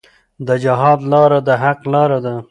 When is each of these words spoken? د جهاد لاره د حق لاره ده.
د 0.47 0.49
جهاد 0.63 0.99
لاره 1.11 1.39
د 1.47 1.49
حق 1.61 1.79
لاره 1.93 2.19
ده. 2.25 2.35